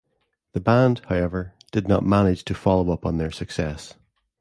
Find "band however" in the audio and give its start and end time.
0.59-1.53